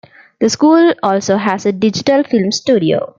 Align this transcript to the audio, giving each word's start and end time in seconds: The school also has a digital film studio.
The 0.39 0.49
school 0.49 0.93
also 1.03 1.37
has 1.37 1.67
a 1.67 1.71
digital 1.71 2.23
film 2.23 2.51
studio. 2.51 3.07